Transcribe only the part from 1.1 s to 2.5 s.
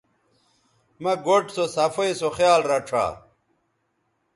گوٹھ سوصفائ سو